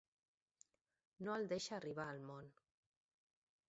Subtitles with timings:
[1.27, 2.53] No el deixa arribar al món.